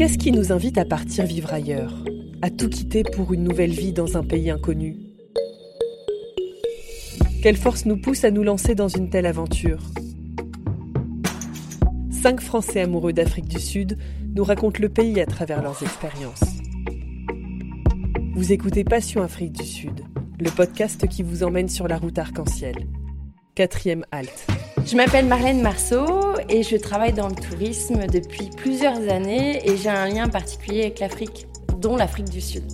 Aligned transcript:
Qu'est-ce 0.00 0.16
qui 0.16 0.32
nous 0.32 0.50
invite 0.50 0.78
à 0.78 0.86
partir 0.86 1.26
vivre 1.26 1.52
ailleurs 1.52 1.92
À 2.40 2.48
tout 2.48 2.70
quitter 2.70 3.02
pour 3.02 3.34
une 3.34 3.44
nouvelle 3.44 3.72
vie 3.72 3.92
dans 3.92 4.16
un 4.16 4.22
pays 4.22 4.48
inconnu? 4.48 4.96
Quelle 7.42 7.58
force 7.58 7.84
nous 7.84 7.98
pousse 7.98 8.24
à 8.24 8.30
nous 8.30 8.42
lancer 8.42 8.74
dans 8.74 8.88
une 8.88 9.10
telle 9.10 9.26
aventure? 9.26 9.82
Cinq 12.10 12.40
Français 12.40 12.80
amoureux 12.80 13.12
d'Afrique 13.12 13.48
du 13.48 13.60
Sud 13.60 13.98
nous 14.34 14.42
racontent 14.42 14.80
le 14.80 14.88
pays 14.88 15.20
à 15.20 15.26
travers 15.26 15.60
leurs 15.62 15.82
expériences. 15.82 16.44
Vous 18.34 18.52
écoutez 18.52 18.84
Passion 18.84 19.22
Afrique 19.22 19.52
du 19.52 19.66
Sud, 19.66 20.00
le 20.38 20.50
podcast 20.50 21.06
qui 21.08 21.22
vous 21.22 21.42
emmène 21.42 21.68
sur 21.68 21.88
la 21.88 21.98
route 21.98 22.16
arc-en-ciel. 22.16 22.86
Quatrième 23.54 24.06
halte. 24.12 24.46
Je 24.86 24.96
m'appelle 24.96 25.26
Marlène 25.26 25.62
Marceau 25.62 26.06
et 26.48 26.62
je 26.62 26.76
travaille 26.76 27.12
dans 27.12 27.28
le 27.28 27.34
tourisme 27.34 28.06
depuis 28.06 28.50
plusieurs 28.56 29.08
années 29.08 29.60
et 29.68 29.76
j'ai 29.76 29.88
un 29.88 30.08
lien 30.08 30.28
particulier 30.28 30.82
avec 30.82 31.00
l'Afrique, 31.00 31.46
dont 31.78 31.96
l'Afrique 31.96 32.30
du 32.30 32.40
Sud. 32.40 32.64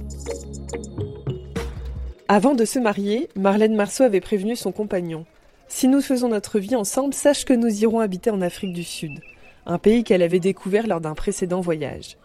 Avant 2.28 2.54
de 2.54 2.64
se 2.64 2.78
marier, 2.78 3.28
Marlène 3.36 3.74
Marceau 3.74 4.04
avait 4.04 4.20
prévenu 4.20 4.56
son 4.56 4.72
compagnon. 4.72 5.26
Si 5.68 5.88
nous 5.88 6.00
faisons 6.00 6.28
notre 6.28 6.58
vie 6.58 6.76
ensemble, 6.76 7.14
sache 7.14 7.44
que 7.44 7.52
nous 7.52 7.82
irons 7.82 8.00
habiter 8.00 8.30
en 8.30 8.40
Afrique 8.40 8.72
du 8.72 8.84
Sud, 8.84 9.20
un 9.66 9.78
pays 9.78 10.04
qu'elle 10.04 10.22
avait 10.22 10.40
découvert 10.40 10.86
lors 10.86 11.00
d'un 11.00 11.14
précédent 11.14 11.60
voyage. 11.60 12.16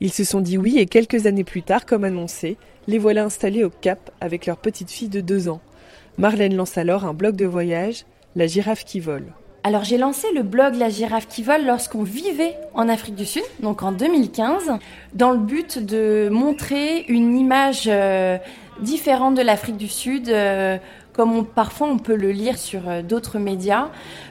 Ils 0.00 0.12
se 0.12 0.24
sont 0.24 0.40
dit 0.40 0.58
oui 0.58 0.78
et 0.78 0.86
quelques 0.86 1.26
années 1.26 1.44
plus 1.44 1.62
tard, 1.62 1.86
comme 1.86 2.04
annoncé, 2.04 2.56
les 2.86 2.98
voilà 2.98 3.24
installés 3.24 3.64
au 3.64 3.70
Cap 3.70 4.10
avec 4.20 4.46
leur 4.46 4.56
petite 4.56 4.90
fille 4.90 5.08
de 5.08 5.20
deux 5.20 5.48
ans. 5.48 5.60
Marlène 6.18 6.56
lance 6.56 6.78
alors 6.78 7.04
un 7.04 7.14
blog 7.14 7.36
de 7.36 7.46
voyage, 7.46 8.04
La 8.36 8.46
girafe 8.46 8.84
qui 8.84 9.00
vole. 9.00 9.32
Alors 9.62 9.84
j'ai 9.84 9.98
lancé 9.98 10.28
le 10.34 10.42
blog 10.42 10.76
La 10.76 10.88
girafe 10.88 11.26
qui 11.26 11.42
vole 11.42 11.66
lorsqu'on 11.66 12.02
vivait 12.02 12.56
en 12.74 12.88
Afrique 12.88 13.14
du 13.14 13.26
Sud, 13.26 13.42
donc 13.60 13.82
en 13.82 13.92
2015, 13.92 14.78
dans 15.14 15.32
le 15.32 15.38
but 15.38 15.84
de 15.84 16.28
montrer 16.30 17.04
une 17.08 17.36
image 17.36 17.84
euh, 17.86 18.38
différente 18.80 19.34
de 19.34 19.42
l'Afrique 19.42 19.76
du 19.76 19.88
Sud, 19.88 20.28
euh, 20.28 20.78
comme 21.12 21.44
parfois 21.44 21.88
on 21.88 21.98
peut 21.98 22.14
le 22.14 22.30
lire 22.30 22.56
sur 22.56 22.88
euh, 22.88 23.02
d'autres 23.02 23.38
médias, 23.38 23.88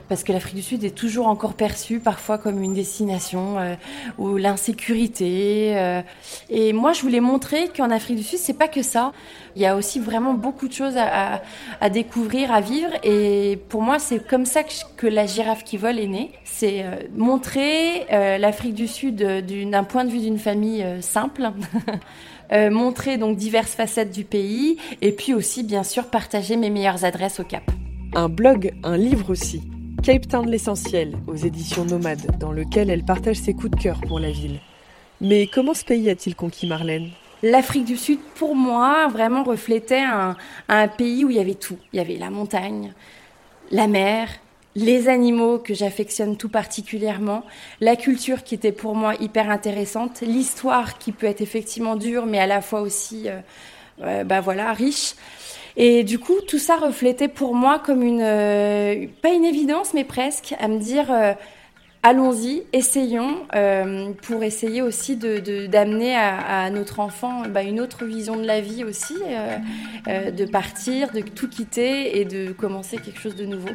parce 0.10 0.24
que 0.24 0.32
l'Afrique 0.34 0.56
du 0.56 0.62
Sud 0.62 0.84
est 0.84 0.96
toujours 0.96 1.28
encore 1.28 1.54
perçue 1.54 2.00
parfois 2.00 2.38
comme 2.38 2.62
une 2.62 2.74
destination 2.74 3.60
euh, 3.60 3.76
où 4.18 4.36
l'insécurité. 4.38 5.78
Euh, 5.78 6.02
et 6.50 6.74
moi, 6.74 6.94
je 6.94 7.02
voulais 7.02 7.20
montrer 7.20 7.70
qu'en 7.70 7.92
Afrique 7.92 8.18
du 8.18 8.24
Sud, 8.24 8.40
c'est 8.40 8.58
pas 8.58 8.68
que 8.68 8.82
ça. 8.82 9.14
Il 9.56 9.62
y 9.62 9.66
a 9.66 9.76
aussi 9.76 10.00
vraiment 10.00 10.34
beaucoup 10.34 10.68
de 10.68 10.74
choses 10.74 10.96
à, 10.98 11.90
découvrir, 11.90 12.52
à 12.52 12.62
vivre. 12.62 12.92
Et 13.04 13.60
pour 13.70 13.82
moi, 13.82 14.00
c'est 14.00 14.26
comme 14.26 14.46
ça 14.46 14.62
que, 14.64 15.08
la 15.08 15.26
girafe 15.26 15.64
qui 15.64 15.78
vole 15.78 16.00
est 16.00 16.08
née. 16.08 16.32
C'est 16.44 16.86
montrer 17.16 18.06
l'Afrique 18.38 18.76
du 18.76 18.88
Sud 18.88 19.16
d'un 19.16 19.84
point 19.84 20.06
de 20.06 20.12
vue 20.12 20.20
d'une 20.20 20.38
famille 20.38 20.86
simple. 21.02 21.52
Euh, 22.52 22.72
montrer 22.72 23.18
donc 23.18 23.38
diverses 23.38 23.74
facettes 23.74 24.12
du 24.12 24.24
pays 24.24 24.78
et 25.02 25.12
puis 25.12 25.36
aussi 25.36 25.64
bien 25.64 25.84
sûr 25.84 26.08
partager 26.08 26.56
mes 26.56 26.72
meilleures 26.72 27.06
adresses 27.06 27.40
au 27.40 27.44
Cap. 27.44 27.64
Un 28.16 28.28
blog, 28.28 28.74
un 28.84 28.98
livre 28.98 29.30
aussi. 29.30 29.62
Cape 30.04 30.28
Town 30.28 30.50
l'essentiel 30.50 31.14
aux 31.28 31.36
éditions 31.36 31.84
Nomades 31.86 32.38
dans 32.40 32.52
lequel 32.52 32.90
elle 32.90 33.04
partage 33.04 33.38
ses 33.38 33.54
coups 33.54 33.72
de 33.72 33.82
cœur 33.82 34.00
pour 34.08 34.20
la 34.20 34.32
ville. 34.32 34.60
Mais 35.22 35.48
comment 35.48 35.74
ce 35.74 35.84
pays 35.84 36.10
a-t-il 36.10 36.36
conquis 36.36 36.68
Marlène? 36.68 37.10
L'Afrique 37.44 37.86
du 37.86 37.98
Sud, 37.98 38.20
pour 38.36 38.56
moi, 38.56 39.08
vraiment 39.08 39.44
reflétait 39.44 40.04
un 40.68 40.88
pays 40.88 41.26
où 41.26 41.30
il 41.30 41.38
y 41.38 41.40
avait 41.40 41.54
tout. 41.54 41.78
Il 41.94 41.98
y 41.98 42.00
avait 42.00 42.18
la 42.18 42.30
montagne, 42.30 42.94
la 43.72 43.88
mer, 43.88 44.30
les 44.76 45.10
animaux 45.10 45.58
que 45.58 45.74
j'affectionne 45.74 46.38
tout 46.38 46.50
particulièrement, 46.50 47.44
la 47.82 47.96
culture 47.96 48.44
qui 48.44 48.56
était 48.56 48.72
pour 48.72 48.96
moi 48.96 49.16
hyper 49.20 49.50
intéressante, 49.50 50.22
l'histoire 50.22 50.98
qui 50.98 51.12
peut 51.12 51.28
être 51.28 51.42
effectivement 51.42 51.96
dure 51.96 52.26
mais 52.26 52.40
à 52.40 52.48
la 52.48 52.62
fois 52.62 52.82
aussi 52.82 53.28
euh, 53.28 53.40
euh, 54.02 54.24
bah 54.24 54.42
voilà, 54.42 54.72
riche. 54.74 55.16
Et 55.78 56.04
du 56.04 56.20
coup, 56.20 56.36
tout 56.48 56.60
ça 56.60 56.76
reflétait 56.76 57.28
pour 57.28 57.56
moi 57.56 57.80
comme 57.80 58.02
une, 58.02 58.22
euh, 58.22 59.08
pas 59.22 59.30
une 59.30 59.46
évidence, 59.46 59.94
mais 59.94 60.04
presque, 60.04 60.56
à 60.60 60.68
me 60.68 60.80
dire, 60.80 61.08
allons-y, 62.04 62.64
essayons, 62.72 63.46
euh, 63.56 64.12
pour 64.22 64.44
essayer 64.44 64.82
aussi 64.82 65.18
d'amener 65.18 66.14
de, 66.14 66.18
à, 66.18 66.70
notre 66.70 67.00
enfant 67.00 67.44
bah, 67.50 67.64
une 67.64 67.80
autre 67.80 68.06
vision 68.06 68.38
de 68.38 68.46
la 68.46 68.62
vie 68.62 68.84
aussi, 68.84 69.16
euh, 69.26 69.58
euh, 70.08 70.32
de 70.32 70.46
partir, 70.46 71.12
de 71.12 71.22
tout 71.22 71.50
quitter 71.50 72.20
et 72.20 72.26
de 72.26 72.52
commencer 72.52 72.98
quelque 72.98 73.20
chose 73.20 73.36
de 73.36 73.46
nouveau. 73.46 73.70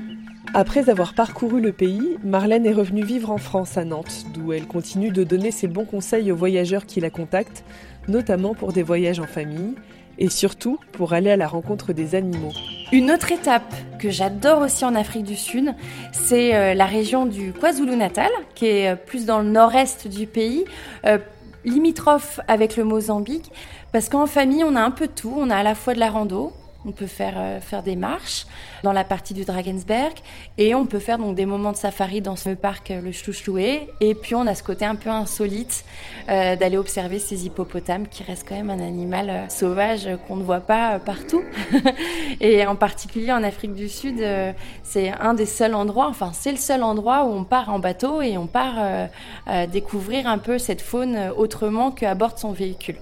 Après 0.54 0.88
avoir 0.88 1.14
parcouru 1.14 1.60
le 1.60 1.72
pays, 1.72 2.16
Marlène 2.24 2.64
est 2.66 2.72
revenue 2.72 3.04
vivre 3.04 3.30
en 3.30 3.38
France, 3.38 3.76
à 3.76 3.84
Nantes, 3.84 4.24
d'où 4.32 4.52
elle 4.52 4.66
continue 4.66 5.10
de 5.10 5.24
donner 5.24 5.50
ses 5.50 5.66
bons 5.66 5.84
conseils 5.84 6.30
aux 6.30 6.36
voyageurs 6.36 6.86
qui 6.86 7.00
la 7.00 7.10
contactent, 7.10 7.64
notamment 8.08 8.54
pour 8.54 8.72
des 8.72 8.82
voyages 8.82 9.20
en 9.20 9.26
famille 9.26 9.74
et 10.18 10.28
surtout 10.28 10.78
pour 10.92 11.12
aller 11.12 11.30
à 11.30 11.36
la 11.36 11.46
rencontre 11.46 11.92
des 11.92 12.14
animaux. 12.14 12.52
Une 12.92 13.10
autre 13.10 13.32
étape 13.32 13.74
que 13.98 14.10
j'adore 14.10 14.62
aussi 14.62 14.84
en 14.84 14.94
Afrique 14.94 15.24
du 15.24 15.36
Sud, 15.36 15.74
c'est 16.12 16.54
euh, 16.54 16.74
la 16.74 16.86
région 16.86 17.26
du 17.26 17.52
KwaZulu-Natal, 17.52 18.30
qui 18.54 18.66
est 18.66 18.92
euh, 18.92 18.96
plus 18.96 19.26
dans 19.26 19.40
le 19.40 19.48
nord-est 19.48 20.06
du 20.06 20.26
pays, 20.26 20.64
euh, 21.06 21.18
limitrophe 21.64 22.40
avec 22.46 22.76
le 22.76 22.84
Mozambique, 22.84 23.50
parce 23.92 24.08
qu'en 24.08 24.26
famille, 24.26 24.64
on 24.64 24.76
a 24.76 24.80
un 24.80 24.90
peu 24.90 25.08
tout. 25.08 25.34
On 25.36 25.50
a 25.50 25.56
à 25.56 25.62
la 25.62 25.74
fois 25.74 25.94
de 25.94 26.00
la 26.00 26.10
rando, 26.10 26.52
on 26.86 26.92
peut 26.92 27.06
faire, 27.06 27.34
euh, 27.36 27.60
faire 27.60 27.82
des 27.82 27.96
marches 27.96 28.46
dans 28.82 28.92
la 28.92 29.04
partie 29.04 29.34
du 29.34 29.44
Drakensberg 29.44 30.14
et 30.58 30.74
on 30.74 30.86
peut 30.86 30.98
faire 30.98 31.18
donc 31.18 31.34
des 31.34 31.46
moments 31.46 31.72
de 31.72 31.76
safari 31.76 32.20
dans 32.20 32.36
ce 32.36 32.50
parc, 32.50 32.90
euh, 32.90 33.00
le 33.00 33.12
Schlouchloué. 33.12 33.88
Et 34.00 34.14
puis 34.14 34.34
on 34.34 34.46
a 34.46 34.54
ce 34.54 34.62
côté 34.62 34.84
un 34.84 34.94
peu 34.94 35.10
insolite 35.10 35.84
euh, 36.28 36.56
d'aller 36.56 36.76
observer 36.76 37.18
ces 37.18 37.46
hippopotames 37.46 38.06
qui 38.08 38.22
restent 38.22 38.46
quand 38.48 38.56
même 38.56 38.70
un 38.70 38.80
animal 38.80 39.46
sauvage 39.48 40.08
qu'on 40.26 40.36
ne 40.36 40.42
voit 40.42 40.60
pas 40.60 40.98
partout. 40.98 41.42
et 42.40 42.66
en 42.66 42.76
particulier 42.76 43.32
en 43.32 43.42
Afrique 43.42 43.74
du 43.74 43.88
Sud, 43.88 44.22
c'est 44.82 45.10
un 45.10 45.34
des 45.34 45.46
seuls 45.46 45.74
endroits, 45.74 46.08
enfin 46.08 46.32
c'est 46.32 46.50
le 46.50 46.58
seul 46.58 46.82
endroit 46.82 47.24
où 47.24 47.32
on 47.32 47.44
part 47.44 47.68
en 47.70 47.78
bateau 47.78 48.22
et 48.22 48.36
on 48.38 48.46
part 48.46 49.08
découvrir 49.68 50.26
un 50.26 50.38
peu 50.38 50.58
cette 50.58 50.80
faune 50.80 51.32
autrement 51.36 51.90
qu'à 51.90 52.14
bord 52.14 52.34
de 52.34 52.38
son 52.38 52.52
véhicule. 52.52 52.96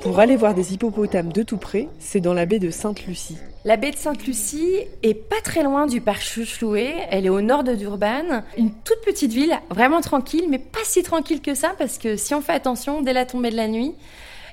Pour 0.00 0.20
aller 0.20 0.36
voir 0.36 0.54
des 0.54 0.74
hippopotames 0.74 1.32
de 1.32 1.42
tout 1.42 1.56
près, 1.56 1.88
c'est 1.98 2.20
dans 2.20 2.32
la 2.32 2.46
baie 2.46 2.60
de 2.60 2.70
Sainte-Lucie. 2.70 3.36
La 3.64 3.76
baie 3.76 3.90
de 3.90 3.96
Sainte-Lucie 3.96 4.76
est 5.02 5.14
pas 5.14 5.40
très 5.42 5.64
loin 5.64 5.86
du 5.86 6.00
parc 6.00 6.22
Chouchloué. 6.22 6.94
Elle 7.10 7.26
est 7.26 7.30
au 7.30 7.40
nord 7.40 7.64
de 7.64 7.74
Durban. 7.74 8.42
Une 8.56 8.70
toute 8.70 9.00
petite 9.04 9.32
ville, 9.32 9.58
vraiment 9.70 10.00
tranquille, 10.00 10.44
mais 10.48 10.58
pas 10.58 10.78
si 10.84 11.02
tranquille 11.02 11.40
que 11.40 11.54
ça, 11.54 11.74
parce 11.76 11.98
que 11.98 12.16
si 12.16 12.32
on 12.32 12.40
fait 12.40 12.52
attention, 12.52 13.02
dès 13.02 13.12
la 13.12 13.26
tombée 13.26 13.50
de 13.50 13.56
la 13.56 13.66
nuit, 13.66 13.92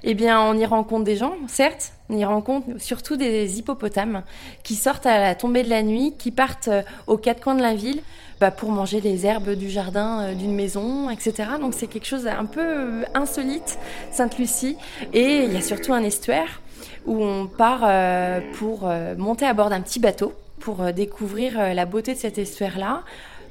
eh 0.03 0.15
bien, 0.15 0.41
on 0.41 0.57
y 0.57 0.65
rencontre 0.65 1.03
des 1.03 1.15
gens, 1.15 1.35
certes, 1.47 1.93
on 2.09 2.17
y 2.17 2.25
rencontre 2.25 2.67
surtout 2.79 3.15
des 3.15 3.59
hippopotames 3.59 4.23
qui 4.63 4.75
sortent 4.75 5.05
à 5.05 5.19
la 5.19 5.35
tombée 5.35 5.63
de 5.63 5.69
la 5.69 5.83
nuit, 5.83 6.15
qui 6.17 6.31
partent 6.31 6.67
euh, 6.69 6.81
aux 7.07 7.17
quatre 7.17 7.41
coins 7.41 7.55
de 7.55 7.61
la 7.61 7.75
ville 7.75 8.01
bah, 8.39 8.51
pour 8.51 8.71
manger 8.71 8.99
les 8.99 9.25
herbes 9.25 9.51
du 9.51 9.69
jardin 9.69 10.21
euh, 10.21 10.33
d'une 10.33 10.53
maison, 10.53 11.09
etc. 11.09 11.51
Donc 11.59 11.73
c'est 11.73 11.87
quelque 11.87 12.05
chose 12.05 12.27
un 12.27 12.45
peu 12.45 12.61
euh, 12.61 13.03
insolite, 13.13 13.79
Sainte-Lucie. 14.11 14.77
Et 15.13 15.45
il 15.45 15.53
y 15.53 15.57
a 15.57 15.61
surtout 15.61 15.93
un 15.93 16.03
estuaire 16.03 16.61
où 17.05 17.23
on 17.23 17.47
part 17.47 17.81
euh, 17.83 18.41
pour 18.55 18.89
monter 19.17 19.45
à 19.45 19.53
bord 19.53 19.69
d'un 19.69 19.81
petit 19.81 19.99
bateau 19.99 20.33
pour 20.59 20.91
découvrir 20.93 21.73
la 21.73 21.85
beauté 21.85 22.13
de 22.13 22.19
cet 22.19 22.37
estuaire-là 22.37 23.03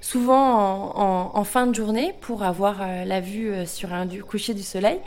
souvent 0.05 0.93
en, 1.35 1.45
fin 1.45 1.67
de 1.67 1.75
journée 1.75 2.15
pour 2.21 2.43
avoir 2.43 2.83
euh, 2.83 3.05
la 3.05 3.21
vue 3.21 3.51
euh, 3.51 3.65
sur 3.65 3.95
un 3.95 4.05
du 4.05 4.23
coucher 4.23 4.53
du 4.53 4.63
soleil 4.63 4.99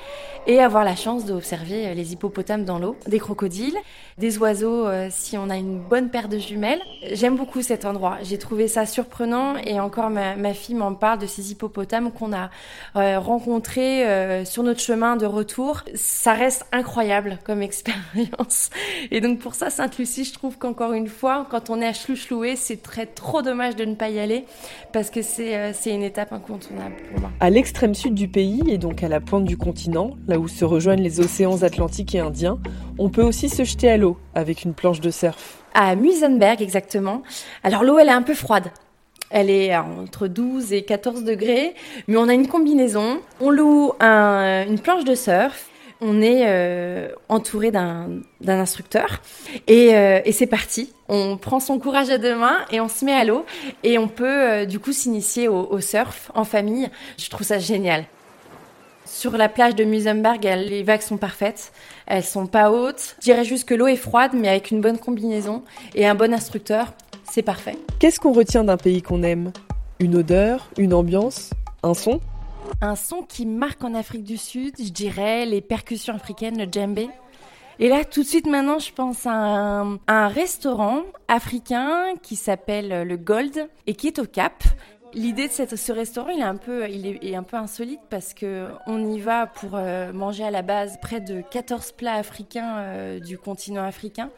et 0.48 0.60
avoir 0.60 0.84
la 0.84 0.96
chance 0.96 1.26
d'observer 1.26 1.88
euh, 1.88 1.94
les 1.94 2.14
hippopotames 2.14 2.66
dans 2.66 2.80
l'eau, 2.80 2.96
des 3.06 3.20
crocodiles, 3.20 3.78
des 4.18 4.40
oiseaux 4.40 4.88
si 5.12 5.38
on 5.38 5.52
a 5.52 5.58
une 5.58 5.80
bonne 5.80 6.10
paire 6.10 6.28
de 6.28 6.40
jumelles. 6.40 6.82
J'aime 7.12 7.36
beaucoup 7.36 7.62
cet 7.62 7.86
endroit. 7.86 8.18
J'ai 8.24 8.40
trouvé 8.40 8.68
ça 8.68 8.88
surprenant 8.88 9.56
et 9.58 9.80
encore 9.80 10.10
ma, 10.10 10.36
ma 10.36 10.56
fille 10.56 10.74
m'en 10.74 10.96
parle 10.96 11.20
de 11.20 11.28
ces 11.28 11.52
hippopotames 11.52 12.12
qu'on 12.12 12.34
a 12.34 12.50
rencontrés 12.96 14.44
sur 14.46 14.64
notre 14.64 14.80
chemin 14.80 15.18
de 15.18 15.28
retour. 15.28 15.84
Ça 15.94 16.34
reste 16.34 16.66
incroyable 16.72 17.38
comme 17.44 17.62
expérience. 17.62 18.72
Et 19.12 19.22
donc 19.22 19.38
pour 19.38 19.54
ça, 19.54 19.70
Sainte-Lucie, 19.70 20.24
je 20.24 20.34
trouve 20.34 20.58
qu'encore 20.58 20.94
une 20.94 21.08
fois, 21.08 21.46
quand 21.52 21.70
on 21.70 21.80
est 21.80 21.88
à 21.88 21.94
Chlouchloué, 21.94 22.56
c'est 22.56 22.82
très 22.82 23.06
trop 23.06 23.44
dommage 23.44 23.76
de 23.76 23.86
ne 23.86 23.94
pas 23.94 24.10
y 24.10 24.20
aller 24.20 24.46
parce 24.92 25.10
que 25.10 25.20
euh, 25.20 25.72
c'est 25.74 25.94
une 25.94 26.04
étape 26.04 26.34
incontournable 26.34 26.96
pour 27.12 27.22
moi. 27.22 27.32
À 27.40 27.50
l'extrême 27.50 27.94
sud 27.94 28.14
du 28.14 28.28
pays 28.28 28.64
et 28.68 28.78
donc 28.78 29.04
à 29.04 29.08
la 29.08 29.20
pointe 29.20 29.46
du 29.46 29.58
continent, 29.58 30.12
là 30.28 30.40
où 30.40 30.48
se 30.48 30.66
rejoignent 30.66 31.04
les 31.04 31.20
océans 31.20 31.64
Atlantiques 31.64 32.16
et 32.16 32.20
Indiens, 32.20 32.60
on 32.98 33.10
peut 33.10 33.24
aussi 33.24 33.50
se 33.50 33.64
jeter 33.64 33.90
à 33.90 33.98
l'eau 33.98 34.18
avec 34.36 34.64
une 34.64 34.74
planche 34.74 35.02
de 35.02 35.12
surf. 35.12 35.64
À 35.74 35.96
Muizenberg 35.96 36.62
exactement. 36.62 37.24
Alors 37.64 37.84
l'eau 37.84 38.00
elle 38.00 38.10
est 38.10 38.12
un 38.12 38.24
peu 38.24 38.34
froide. 38.34 38.72
Elle 39.30 39.50
est 39.50 39.76
entre 39.76 40.28
12 40.28 40.72
et 40.72 40.84
14 40.84 41.26
degrés, 41.26 41.76
mais 42.08 42.16
on 42.16 42.30
a 42.30 42.34
une 42.34 42.48
combinaison. 42.48 43.20
On 43.42 43.50
loue 43.50 43.92
une 44.00 44.80
planche 44.80 45.04
de 45.04 45.16
surf 45.16 45.70
on 46.02 46.22
est 46.22 46.44
euh, 46.46 47.10
entouré 47.30 47.72
d'un 47.72 48.22
instructeur 48.48 49.22
euh, 49.70 50.22
et, 50.24 50.32
c'est 50.32 50.48
parti. 50.48 50.94
On 51.10 51.38
prend 51.38 51.60
son 51.60 51.80
courage 51.80 52.10
à 52.10 52.18
deux 52.18 52.36
mains 52.36 52.58
et 52.72 52.80
on 52.82 52.88
se 52.88 53.06
met 53.06 53.14
à 53.14 53.24
l'eau 53.24 53.46
et 53.84 53.98
on 53.98 54.08
peut 54.08 54.26
euh, 54.26 54.66
du 54.66 54.80
coup 54.80 54.92
s'initier 54.92 55.48
au, 55.48 55.80
surf 55.80 56.32
en 56.36 56.44
famille. 56.44 56.90
Je 57.18 57.30
trouve 57.30 57.46
ça 57.46 57.60
génial. 57.60 58.06
Sur 59.06 59.38
la 59.38 59.48
plage 59.48 59.74
de 59.74 59.86
Musenberg, 59.86 60.44
les 60.44 60.84
vagues 60.84 61.02
sont 61.02 61.18
parfaites. 61.18 61.72
Elles 62.08 62.24
sont 62.24 62.46
pas 62.46 62.72
hautes. 62.72 63.16
Je 63.20 63.24
dirais 63.24 63.46
juste 63.46 63.68
que 63.68 63.74
l'eau 63.74 63.88
est 63.88 63.96
froide, 63.96 64.32
mais 64.34 64.50
avec 64.50 64.70
une 64.70 64.82
bonne 64.82 64.98
combinaison 64.98 65.64
et 65.96 66.06
un 66.06 66.14
bon 66.14 66.34
instructeur, 66.34 66.94
c'est 67.24 67.42
parfait. 67.42 67.78
Qu'est-ce 68.00 68.20
qu'on 68.20 68.34
retient 68.34 68.66
d'un 68.66 68.78
pays 68.78 69.02
qu'on 69.02 69.24
aime? 69.24 69.54
Une 70.00 70.16
odeur 70.18 70.70
Une 70.78 70.94
ambiance 70.94 71.52
Un 71.84 71.94
son? 71.94 72.20
Un 72.82 72.96
son 72.96 73.24
qui 73.24 73.46
marque 73.46 73.84
en 73.84 73.94
Afrique 73.94 74.24
du 74.24 74.38
Sud, 74.38 74.76
je 74.78 74.92
dirais 74.92 75.46
les 75.46 75.62
percussions 75.62 76.14
africaines, 76.14 76.58
le 76.58 76.72
djembé. 76.72 77.10
Et 77.80 77.90
là, 77.90 78.04
tout 78.04 78.24
de 78.24 78.28
suite 78.28 78.48
maintenant, 78.48 78.80
je 78.80 78.92
pense 78.92 79.26
à 79.26 79.84
un, 80.08 80.28
restaurant 80.28 81.04
africain 81.28 82.16
qui 82.24 82.36
s'appelle 82.36 83.08
le 83.08 83.18
Gold 83.18 83.70
et 83.86 83.94
qui 83.94 84.08
est 84.08 84.20
au 84.20 84.26
Cap. 84.26 84.64
L'idée 85.14 85.48
de 85.48 85.76
ce 85.76 85.92
restaurant, 85.92 86.30
il 86.30 86.40
est 86.40 86.44
un 86.44 86.56
peu, 86.56 86.84
insolite 87.54 88.02
parce 88.10 88.34
que 88.34 88.68
on 88.88 89.12
y 89.12 89.20
va 89.20 89.48
pour 89.48 89.72
euh, 89.74 90.12
manger 90.12 90.44
à 90.44 90.52
la 90.52 90.62
base 90.62 90.98
près 91.02 91.22
de 91.22 91.42
14 91.42 91.94
plats 91.94 92.16
africains 92.16 92.78
euh, 92.78 93.20
du 93.20 93.38
continent 93.38 93.84
africain. 93.84 94.30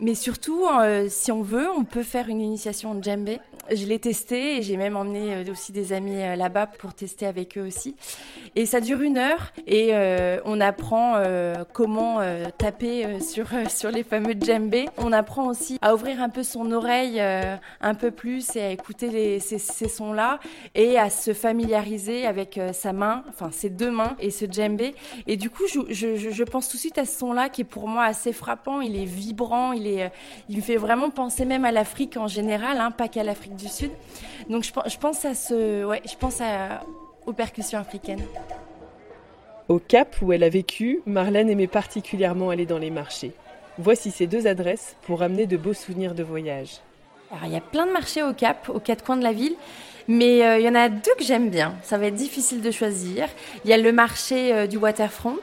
Mais 0.00 0.14
surtout, 0.14 0.64
euh, 0.66 1.06
si 1.08 1.30
on 1.32 1.42
veut, 1.42 1.68
on 1.70 1.84
peut 1.84 2.02
faire 2.02 2.28
une 2.28 2.40
initiation 2.40 3.00
djembé. 3.02 3.38
Je 3.74 3.86
l'ai 3.86 3.98
testé 3.98 4.58
et 4.58 4.62
j'ai 4.62 4.76
même 4.76 4.96
emmené 4.96 5.44
aussi 5.50 5.72
des 5.72 5.92
amis 5.92 6.16
là-bas 6.36 6.66
pour 6.66 6.94
tester 6.94 7.26
avec 7.26 7.58
eux 7.58 7.66
aussi. 7.66 7.96
Et 8.54 8.66
ça 8.66 8.80
dure 8.80 9.00
une 9.02 9.18
heure 9.18 9.52
et 9.66 9.92
on 10.44 10.60
apprend 10.60 11.20
comment 11.72 12.20
taper 12.58 13.20
sur, 13.20 13.48
sur 13.68 13.90
les 13.90 14.02
fameux 14.02 14.34
djembé. 14.38 14.86
On 14.98 15.12
apprend 15.12 15.48
aussi 15.48 15.78
à 15.82 15.94
ouvrir 15.94 16.22
un 16.22 16.28
peu 16.28 16.42
son 16.42 16.70
oreille 16.72 17.20
un 17.20 17.94
peu 17.94 18.10
plus 18.10 18.54
et 18.56 18.62
à 18.62 18.70
écouter 18.70 19.10
les, 19.10 19.40
ces, 19.40 19.58
ces 19.58 19.88
sons 19.88 20.12
là 20.12 20.38
et 20.74 20.98
à 20.98 21.10
se 21.10 21.32
familiariser 21.32 22.26
avec 22.26 22.58
euh, 22.58 22.72
sa 22.72 22.92
main, 22.92 23.24
enfin 23.28 23.50
ses 23.50 23.70
deux 23.70 23.90
mains 23.90 24.16
et 24.20 24.30
ce 24.30 24.44
djembé. 24.50 24.94
Et 25.26 25.36
du 25.36 25.50
coup, 25.50 25.64
je, 25.66 26.44
pense 26.44 26.68
tout 26.68 26.76
de 26.76 26.80
suite 26.80 26.98
à 26.98 27.04
ce 27.04 27.18
son-là 27.18 27.48
qui 27.48 27.62
est 27.62 27.64
pour 27.64 27.88
moi 27.88 28.04
assez 28.04 28.32
frappant. 28.32 28.80
Il 28.80 28.96
est 28.96 29.04
vibrant, 29.04 29.72
il, 29.72 29.86
est, 29.86 30.04
euh, 30.04 30.08
il 30.48 30.56
me 30.56 30.62
fait 30.62 30.76
vraiment 30.76 31.10
penser 31.10 31.44
même 31.44 31.64
à 31.64 31.72
l'Afrique 31.72 32.16
en 32.16 32.28
général, 32.28 32.80
hein, 32.80 32.90
pas 32.90 33.08
qu'à 33.08 33.24
l'Afrique 33.24 33.55
du 33.56 33.68
Sud. 33.68 33.90
Donc 34.48 34.64
je, 34.64 34.98
pense 34.98 36.40
à 36.40 36.82
aux 37.26 37.32
percussions 37.32 37.78
africaines. 37.78 38.22
Au 39.68 39.78
Cap 39.78 40.16
où 40.22 40.32
elle 40.32 40.44
a 40.44 40.48
vécu, 40.48 41.00
Marlène 41.06 41.50
aimait 41.50 41.66
particulièrement 41.66 42.50
aller 42.50 42.66
dans 42.66 42.78
les 42.78 42.90
marchés. 42.90 43.32
Voici 43.78 44.10
ces 44.10 44.26
deux 44.26 44.46
adresses 44.46 44.96
pour 45.02 45.22
amener 45.22 45.46
de 45.46 45.56
beaux 45.56 45.74
souvenirs 45.74 46.14
de 46.14 46.22
voyage. 46.22 46.80
Alors, 47.30 47.44
il 47.46 47.52
y 47.52 47.56
a 47.56 47.60
plein 47.60 47.86
de 47.86 47.92
marchés 47.92 48.22
au 48.22 48.32
Cap, 48.32 48.68
aux 48.68 48.80
quatre 48.80 49.04
coins 49.04 49.16
de 49.16 49.24
la 49.24 49.32
ville. 49.32 49.56
Mais 50.08 50.44
euh, 50.44 50.58
il 50.58 50.64
y 50.64 50.68
en 50.68 50.74
a 50.74 50.88
deux 50.88 51.14
que 51.18 51.24
j'aime 51.24 51.50
bien. 51.50 51.74
Ça 51.82 51.98
va 51.98 52.06
être 52.06 52.14
difficile 52.14 52.60
de 52.60 52.70
choisir. 52.70 53.26
Il 53.64 53.70
y 53.70 53.74
a 53.74 53.76
le 53.76 53.92
marché 53.92 54.52
euh, 54.52 54.66
du 54.66 54.76
waterfront, 54.76 55.38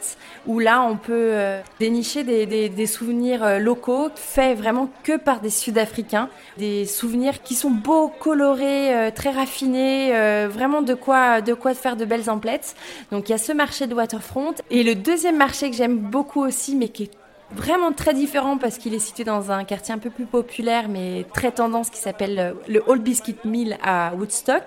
où 0.47 0.59
là, 0.59 0.81
on 0.81 0.95
peut 0.95 1.11
euh, 1.11 1.61
dénicher 1.79 2.23
des, 2.23 2.87
souvenirs 2.87 3.59
locaux 3.59 4.09
faits 4.15 4.57
vraiment 4.57 4.89
que 5.03 5.17
par 5.17 5.41
des 5.41 5.49
Sud-Africains. 5.49 6.29
Des 6.57 6.85
souvenirs 6.85 7.41
qui 7.43 7.55
sont 7.55 7.71
beaux, 7.71 8.07
colorés, 8.07 9.11
très 9.15 9.31
raffinés, 9.31 10.11
vraiment 10.47 10.81
de 10.81 10.93
quoi, 10.93 11.41
de 11.41 11.53
quoi 11.53 11.73
faire 11.73 11.95
de 11.95 12.05
belles 12.05 12.29
emplettes. 12.29 12.75
Donc 13.11 13.29
il 13.29 13.31
y 13.31 13.35
a 13.35 13.37
ce 13.37 13.51
marché 13.51 13.87
de 13.87 13.95
waterfront. 13.95 14.53
Et 14.69 14.83
le 14.83 14.95
deuxième 14.95 15.37
marché 15.37 15.69
que 15.69 15.75
j'aime 15.75 15.97
beaucoup 15.97 16.41
aussi, 16.45 16.75
mais 16.75 16.89
qui 16.89 17.03
est 17.03 17.11
vraiment 17.55 17.91
très 17.91 18.13
différent 18.13 18.57
parce 18.57 18.77
qu'il 18.77 18.93
est 18.93 18.99
situé 18.99 19.23
dans 19.23 19.51
un 19.51 19.63
quartier 19.63 19.93
un 19.93 19.97
peu 19.97 20.09
plus 20.09 20.25
populaire 20.25 20.87
mais 20.89 21.25
très 21.33 21.51
tendance 21.51 21.89
qui 21.89 21.99
s'appelle 21.99 22.39
euh, 22.39 22.53
le 22.67 22.83
Old 22.87 23.03
Biscuit 23.03 23.37
Mill 23.45 23.77
à 23.83 24.13
Woodstock. 24.15 24.63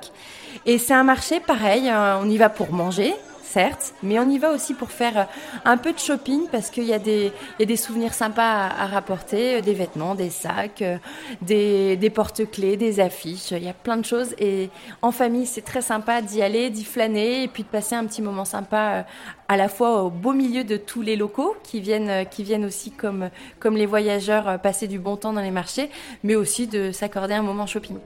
Et 0.65 0.79
c'est 0.79 0.95
un 0.95 1.05
marché 1.05 1.41
pareil, 1.41 1.89
euh, 1.89 2.19
on 2.21 2.29
y 2.29 2.37
va 2.37 2.49
pour 2.49 2.73
manger, 2.73 3.15
certes, 3.47 3.95
mais 4.03 4.19
on 4.19 4.29
y 4.29 4.39
va 4.39 4.51
aussi 4.51 4.75
pour 4.75 4.91
faire 4.91 5.19
euh, 5.19 5.25
un 5.65 5.77
peu 5.77 5.93
de 5.93 5.99
shopping 5.99 6.49
parce 6.51 6.71
qu'il 6.71 6.85
y, 6.85 6.93
a 6.93 6.99
des, 6.99 7.33
souvenirs 7.77 8.13
sympas 8.13 8.67
à, 8.69 8.87
rapporter, 8.87 9.57
euh, 9.57 9.61
des 9.61 9.73
vêtements, 9.73 10.15
des 10.15 10.31
sacs, 10.31 10.83
euh, 10.83 10.99
des, 11.41 11.97
des 11.97 12.11
porte-clés, 12.11 12.77
des 12.77 13.01
affiches, 13.01 13.53
il 13.53 13.65
y 13.65 13.69
a 13.69 13.73
plein 13.73 13.97
de 13.97 14.05
choses. 14.05 14.35
Et 14.39 14.71
en 15.03 15.13
famille, 15.13 15.47
c'est 15.47 15.63
très 15.63 15.83
sympa 15.83 16.21
d'y 16.23 16.43
aller, 16.43 16.71
d'y 16.71 16.85
flâner 16.85 17.45
et 17.45 17.49
puis 17.49 17.63
de 17.63 17.69
passer 17.69 17.95
un 17.95 18.05
petit 18.05 18.23
moment 18.23 18.45
sympa 18.45 19.07
à 19.49 19.57
la 19.57 19.69
fois 19.69 20.03
au 20.03 20.11
beau 20.11 20.33
milieu 20.33 20.65
de 20.65 20.77
tous 20.77 21.03
les 21.03 21.17
locaux 21.17 21.57
qui 21.63 21.81
viennent, 21.81 22.27
qui 22.31 22.43
viennent 22.43 22.65
aussi 22.65 22.91
comme, 22.91 23.31
comme 23.61 23.77
les 23.77 23.87
voyageurs 23.87 24.61
passer 24.61 24.89
du 24.89 24.99
bon 24.99 25.17
temps 25.17 25.33
dans 25.33 25.41
les 25.41 25.51
marchés, 25.51 25.91
mais 26.25 26.35
aussi 26.35 26.67
de 26.67 26.91
s'accorder 26.91 27.35
un 27.35 27.43
moment 27.43 27.67
shopping. 27.67 27.97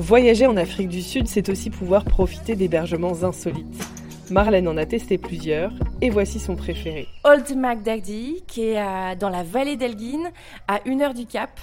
Voyager 0.00 0.46
en 0.46 0.56
Afrique 0.56 0.88
du 0.88 1.02
Sud, 1.02 1.28
c'est 1.28 1.50
aussi 1.50 1.68
pouvoir 1.68 2.06
profiter 2.06 2.56
d'hébergements 2.56 3.22
insolites. 3.22 3.84
Marlène 4.30 4.66
en 4.66 4.78
a 4.78 4.86
testé 4.86 5.18
plusieurs 5.18 5.72
et 6.00 6.08
voici 6.08 6.40
son 6.40 6.56
préféré. 6.56 7.06
Old 7.22 7.54
Magdagdi, 7.54 8.42
qui 8.46 8.62
est 8.62 8.80
euh, 8.80 9.14
dans 9.14 9.28
la 9.28 9.42
vallée 9.42 9.76
d'Elgin, 9.76 10.30
à 10.68 10.80
une 10.86 11.02
heure 11.02 11.12
du 11.12 11.26
Cap. 11.26 11.60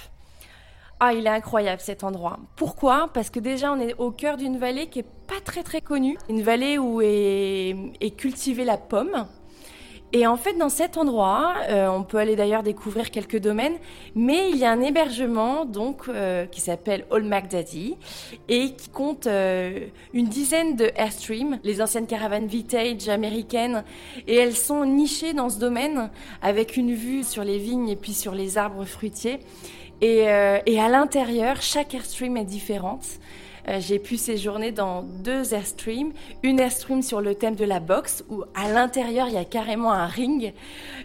Ah, 1.00 1.14
il 1.14 1.26
est 1.26 1.30
incroyable 1.30 1.80
cet 1.80 2.04
endroit. 2.04 2.38
Pourquoi? 2.54 3.10
Parce 3.12 3.28
que 3.28 3.40
déjà, 3.40 3.72
on 3.72 3.80
est 3.80 3.94
au 3.98 4.12
cœur 4.12 4.36
d'une 4.36 4.56
vallée 4.56 4.86
qui 4.86 5.00
est 5.00 5.06
pas 5.26 5.40
très 5.44 5.64
très 5.64 5.80
connue. 5.80 6.16
Une 6.28 6.42
vallée 6.42 6.78
où 6.78 7.00
est 7.00 8.16
cultivée 8.16 8.64
la 8.64 8.78
pomme. 8.78 9.26
Et 10.14 10.26
en 10.26 10.38
fait, 10.38 10.54
dans 10.54 10.70
cet 10.70 10.96
endroit, 10.96 11.54
euh, 11.68 11.86
on 11.88 12.02
peut 12.02 12.16
aller 12.16 12.34
d'ailleurs 12.34 12.62
découvrir 12.62 13.10
quelques 13.10 13.38
domaines, 13.38 13.76
mais 14.14 14.50
il 14.50 14.56
y 14.56 14.64
a 14.64 14.70
un 14.70 14.80
hébergement 14.80 15.66
donc 15.66 16.08
euh, 16.08 16.46
qui 16.46 16.62
s'appelle 16.62 17.04
Old 17.10 17.26
Magdaddy 17.26 17.94
et 18.48 18.72
qui 18.72 18.88
compte 18.88 19.26
euh, 19.26 19.86
une 20.14 20.26
dizaine 20.26 20.76
de 20.76 20.90
airstreams, 20.96 21.58
les 21.62 21.82
anciennes 21.82 22.06
caravanes 22.06 22.46
vintage 22.46 23.10
américaines, 23.10 23.84
et 24.26 24.36
elles 24.36 24.56
sont 24.56 24.86
nichées 24.86 25.34
dans 25.34 25.50
ce 25.50 25.58
domaine 25.58 26.08
avec 26.40 26.78
une 26.78 26.94
vue 26.94 27.22
sur 27.22 27.44
les 27.44 27.58
vignes 27.58 27.90
et 27.90 27.96
puis 27.96 28.14
sur 28.14 28.34
les 28.34 28.56
arbres 28.56 28.86
fruitiers. 28.86 29.40
Et 30.00 30.28
à 30.28 30.88
l'intérieur, 30.88 31.60
chaque 31.60 31.92
airstream 31.92 32.36
est 32.36 32.44
différente. 32.44 33.04
Euh, 33.68 33.80
j'ai 33.80 33.98
pu 33.98 34.16
séjourner 34.16 34.72
dans 34.72 35.02
deux 35.02 35.54
airstreams. 35.54 36.12
Une 36.42 36.60
airstream 36.60 37.02
sur 37.02 37.20
le 37.20 37.34
thème 37.34 37.54
de 37.54 37.64
la 37.64 37.80
boxe, 37.80 38.24
où 38.30 38.44
à 38.54 38.70
l'intérieur, 38.70 39.28
il 39.28 39.34
y 39.34 39.38
a 39.38 39.44
carrément 39.44 39.92
un 39.92 40.06
ring 40.06 40.52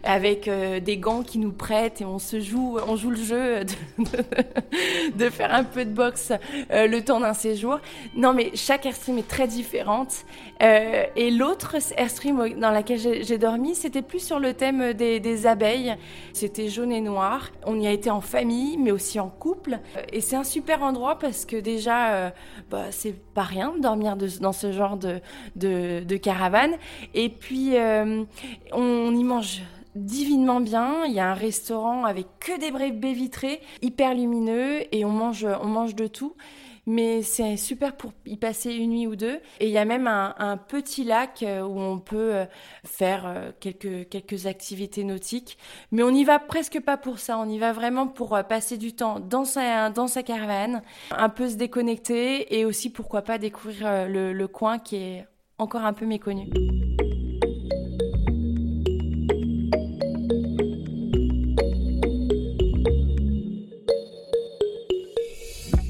avec 0.04 0.48
euh, 0.48 0.80
des 0.80 0.98
gants 0.98 1.24
qui 1.24 1.40
nous 1.40 1.52
prêtent 1.52 2.02
et 2.02 2.06
on 2.06 2.20
se 2.20 2.40
joue, 2.40 2.78
on 2.88 2.96
joue 2.96 3.10
le 3.10 3.18
jeu 3.18 3.64
de, 5.16 5.30
faire 5.30 5.54
un 5.54 5.64
peu 5.64 5.86
de 5.86 5.92
boxe 5.92 6.32
euh, 6.72 6.88
le 6.88 7.04
temps 7.04 7.20
d'un 7.20 7.34
séjour. 7.34 7.80
Non, 8.16 8.34
mais 8.34 8.52
chaque 8.56 8.86
airstream 8.86 9.18
est 9.18 9.28
très 9.28 9.48
différente. 9.48 10.26
et 10.62 11.32
l'autre 11.32 11.76
airstream 11.98 12.60
dans 12.60 12.72
laquelle 12.72 13.00
j'ai 13.00 13.38
dormi, 13.38 13.76
c'était 13.76 14.02
plus 14.02 14.20
sur 14.20 14.40
le 14.40 14.54
thème 14.54 14.94
des, 14.94 15.20
des 15.20 15.48
abeilles. 15.48 15.96
C'était 16.32 16.70
jaune 16.70 16.92
et 16.92 17.02
noir. 17.02 17.50
On 17.66 17.80
y 17.80 17.88
a 17.88 17.92
été 17.92 18.10
en 18.10 18.22
famille, 18.22 18.78
mais 18.78 18.92
aussi 18.92 19.20
en 19.20 19.30
couple. 19.30 19.80
Et 20.12 20.22
c'est 20.22 20.36
un 20.36 20.44
super 20.44 20.84
endroit 20.84 21.20
parce 21.20 21.46
que 21.46 21.58
déjà, 21.58 22.32
bah, 22.70 22.92
c'est 22.92 23.16
pas 23.34 23.44
rien 23.44 23.74
dormir 23.80 24.16
dans 24.16 24.52
ce 24.52 24.72
genre 24.72 24.98
de, 24.98 25.22
de, 25.56 26.18
caravane. 26.18 26.74
Et 27.14 27.30
puis, 27.30 27.78
euh, 27.78 28.24
on 28.72 29.16
y 29.16 29.24
mange 29.24 29.62
divinement 29.96 30.60
bien. 30.60 31.06
Il 31.06 31.14
y 31.14 31.20
a 31.20 31.30
un 31.30 31.36
restaurant 31.36 32.06
avec 32.06 32.28
que 32.40 32.60
des 32.60 32.72
baies 32.92 33.14
vitrées, 33.14 33.62
hyper 33.82 34.14
lumineux, 34.14 34.84
et 34.92 35.06
on 35.06 35.12
mange, 35.12 35.46
on 35.62 35.68
mange 35.68 35.96
de 35.96 36.08
tout 36.08 36.36
mais 36.86 37.22
c'est 37.22 37.58
super 37.58 37.96
pour 37.96 38.12
y 38.26 38.38
passer 38.38 38.74
une 38.74 38.92
nuit 38.92 39.08
ou 39.08 39.16
deux. 39.16 39.40
Et 39.60 39.68
il 39.68 39.72
y 39.72 39.78
a 39.78 39.86
même 39.86 40.08
un, 40.08 40.58
petit 40.68 41.04
lac 41.04 41.44
euh, 41.44 41.62
où 41.62 41.80
on 41.80 42.00
peut 42.00 42.36
euh, 42.36 42.46
faire 42.84 43.26
euh, 43.26 43.52
quelques, 43.60 44.10
quelques 44.10 44.46
activités 44.46 45.04
nautiques. 45.04 45.58
Mais 45.92 46.04
on 46.04 46.12
n'y 46.12 46.24
va 46.24 46.40
presque 46.40 46.80
pas 46.80 46.98
pour 46.98 47.20
ça, 47.20 47.38
on 47.38 47.50
y 47.50 47.60
va 47.60 47.74
vraiment 47.74 48.08
pour 48.08 48.38
passer 48.48 48.78
du 48.78 48.94
temps 48.94 49.20
dans 49.20 49.46
sa, 49.46 49.90
dans 49.90 50.08
sa 50.08 50.24
caravane, 50.24 50.82
un 51.12 51.30
peu 51.30 51.50
se 51.50 51.56
déconnecter 51.56 52.58
et 52.58 52.66
aussi 52.66 52.90
pourquoi 52.90 53.22
pas 53.22 53.38
découvrir 53.38 54.08
le, 54.08 54.34
le 54.34 54.48
coin 54.48 54.80
qui 54.80 54.98
est 54.98 55.26
encore 55.58 55.86
un 55.86 55.94
peu 55.94 56.06
méconnu. 56.06 56.50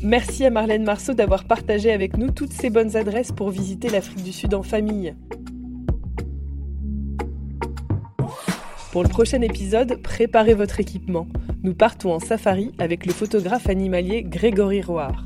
Merci 0.03 0.43
à 0.43 0.49
Marlène 0.49 0.83
Marceau 0.83 1.13
d'avoir 1.13 1.45
partagé 1.45 1.89
avec 1.89 2.17
nous 2.17 2.29
toutes 2.29 2.51
ces 2.51 2.69
bonnes 2.69 2.97
adresses 2.97 3.31
pour 3.31 3.51
visiter 3.51 3.87
l'Afrique 3.87 4.21
du 4.21 4.33
Sud 4.33 4.53
en 4.53 4.61
famille. 4.61 5.15
Pour 8.91 9.03
le 9.03 9.07
prochain 9.07 9.41
épisode, 9.41 10.01
préparez 10.01 10.55
votre 10.55 10.81
équipement. 10.81 11.29
Nous 11.63 11.73
partons 11.73 12.11
en 12.11 12.19
safari 12.19 12.73
avec 12.79 13.05
le 13.05 13.13
photographe 13.13 13.69
animalier 13.69 14.23
Grégory 14.23 14.81
Roard. 14.81 15.25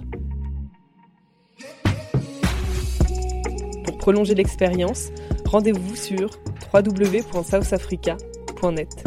Pour 3.83 3.97
prolonger 3.97 4.35
l'expérience, 4.35 5.07
rendez-vous 5.45 5.95
sur 5.95 6.39
www.southafrica.net. 6.71 9.06